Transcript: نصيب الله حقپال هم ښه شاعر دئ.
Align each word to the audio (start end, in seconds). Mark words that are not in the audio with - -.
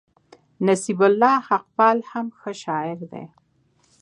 نصيب 0.65 0.99
الله 1.07 1.35
حقپال 1.49 1.97
هم 2.11 2.27
ښه 2.39 2.51
شاعر 2.63 2.97
دئ. 3.11 3.25